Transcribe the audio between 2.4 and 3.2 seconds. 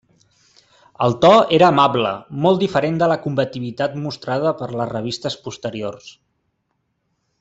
molt diferent de la